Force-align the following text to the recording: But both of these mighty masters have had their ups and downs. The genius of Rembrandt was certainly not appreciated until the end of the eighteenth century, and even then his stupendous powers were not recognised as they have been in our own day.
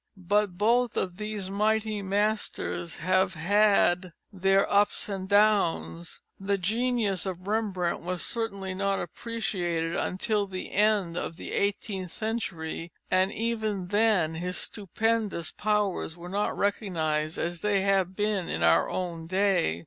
But 0.17 0.57
both 0.57 0.97
of 0.97 1.17
these 1.17 1.51
mighty 1.51 2.01
masters 2.01 2.95
have 2.95 3.35
had 3.35 4.13
their 4.33 4.67
ups 4.67 5.07
and 5.07 5.29
downs. 5.29 6.21
The 6.39 6.57
genius 6.57 7.27
of 7.27 7.45
Rembrandt 7.47 7.99
was 8.01 8.23
certainly 8.25 8.73
not 8.73 8.99
appreciated 8.99 9.95
until 9.95 10.47
the 10.47 10.71
end 10.71 11.17
of 11.17 11.35
the 11.37 11.51
eighteenth 11.51 12.09
century, 12.09 12.91
and 13.11 13.31
even 13.31 13.89
then 13.89 14.33
his 14.33 14.57
stupendous 14.57 15.51
powers 15.51 16.17
were 16.17 16.29
not 16.29 16.57
recognised 16.57 17.37
as 17.37 17.61
they 17.61 17.81
have 17.81 18.15
been 18.15 18.49
in 18.49 18.63
our 18.63 18.89
own 18.89 19.27
day. 19.27 19.79